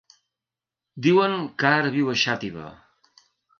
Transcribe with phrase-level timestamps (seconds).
[1.09, 2.75] Diuen que ara viu a Xàtiva.